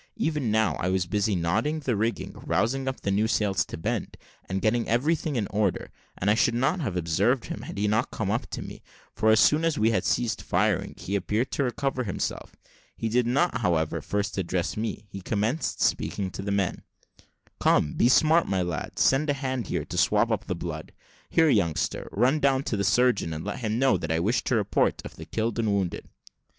[0.17, 4.17] Even now, I was busy knotting the rigging, rousing up new sails to bend,
[4.49, 8.09] and getting everything in order, and I should not have observed him, had he not
[8.09, 8.81] come up to me;
[9.13, 12.55] for as soon as we had ceased firing he appeared to recover himself.
[12.97, 16.81] He did not, however, first address me; he commenced speaking to the men.
[17.59, 20.93] "Come, be smart, my lads; send a hand here to swab up the blood.
[21.29, 24.55] Here, youngster, run down to the surgeon, and let him know that I wish a
[24.55, 26.09] report of the killed and wounded."